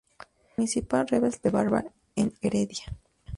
[0.57, 2.85] Municipal Rebeldes de Barva en Heredia.